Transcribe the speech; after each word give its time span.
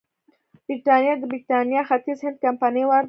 برېټانیا 0.67 1.13
ته 1.15 1.19
د 1.21 1.29
برېټانیا 1.31 1.81
ختیځ 1.89 2.19
هند 2.25 2.37
کمپنۍ 2.45 2.83
واردول. 2.85 2.99